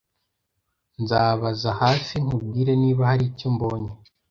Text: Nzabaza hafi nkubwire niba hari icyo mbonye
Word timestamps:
Nzabaza 1.01 1.69
hafi 1.81 2.13
nkubwire 2.23 2.73
niba 2.81 3.01
hari 3.09 3.23
icyo 3.31 3.47
mbonye 3.55 3.91